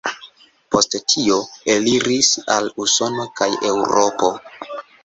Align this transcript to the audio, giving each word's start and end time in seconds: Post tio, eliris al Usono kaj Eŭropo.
Post 0.75 0.97
tio, 1.13 1.37
eliris 1.75 2.33
al 2.57 2.73
Usono 2.87 3.31
kaj 3.43 3.53
Eŭropo. 3.75 4.35